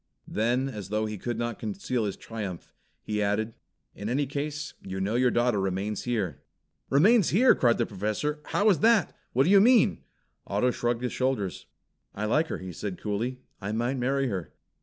Then 0.27 0.67
as 0.67 0.89
though 0.89 1.05
he 1.05 1.19
could 1.19 1.37
not 1.37 1.59
conceal 1.59 2.05
his 2.05 2.17
triumph, 2.17 2.73
he 3.03 3.21
added, 3.21 3.53
"In 3.93 4.09
any 4.09 4.25
case, 4.25 4.73
you 4.81 4.99
know 4.99 5.13
your 5.13 5.29
daughter 5.29 5.61
remains 5.61 6.05
here." 6.05 6.41
"Remains 6.89 7.29
here?" 7.29 7.53
cried 7.53 7.77
the 7.77 7.85
Professor. 7.85 8.39
"How 8.45 8.67
is 8.71 8.79
that? 8.79 9.15
What 9.33 9.43
do 9.43 9.51
you 9.51 9.61
mean?" 9.61 10.01
Otto 10.47 10.71
shrugged 10.71 11.03
his 11.03 11.13
shoulders. 11.13 11.67
"I 12.15 12.25
like 12.25 12.47
her," 12.47 12.57
he 12.57 12.73
said 12.73 12.97
coolly. 12.99 13.41
"I 13.61 13.73
might 13.73 13.97
marry 13.99 14.27
her. 14.27 14.53